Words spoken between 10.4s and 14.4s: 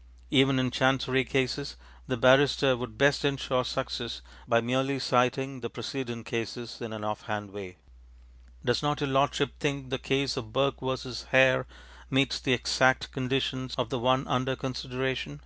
Burke v. Hare meets the exact conditions of the one